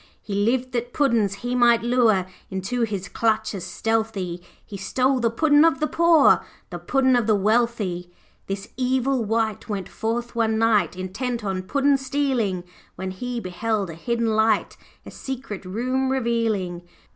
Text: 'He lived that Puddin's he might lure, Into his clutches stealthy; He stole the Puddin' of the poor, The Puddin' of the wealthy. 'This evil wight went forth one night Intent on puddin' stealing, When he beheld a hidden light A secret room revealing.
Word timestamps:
'He 0.19 0.33
lived 0.33 0.71
that 0.71 0.93
Puddin's 0.93 1.31
he 1.45 1.53
might 1.53 1.83
lure, 1.83 2.25
Into 2.49 2.81
his 2.81 3.07
clutches 3.07 3.63
stealthy; 3.63 4.41
He 4.65 4.75
stole 4.75 5.19
the 5.19 5.29
Puddin' 5.29 5.63
of 5.63 5.79
the 5.79 5.85
poor, 5.85 6.43
The 6.71 6.79
Puddin' 6.79 7.15
of 7.15 7.27
the 7.27 7.35
wealthy. 7.35 8.11
'This 8.47 8.69
evil 8.77 9.23
wight 9.23 9.69
went 9.69 9.87
forth 9.87 10.33
one 10.35 10.57
night 10.57 10.95
Intent 10.97 11.43
on 11.43 11.61
puddin' 11.61 11.97
stealing, 11.99 12.63
When 12.95 13.11
he 13.11 13.39
beheld 13.39 13.91
a 13.91 13.93
hidden 13.93 14.35
light 14.35 14.75
A 15.05 15.11
secret 15.11 15.65
room 15.65 16.09
revealing. 16.09 16.81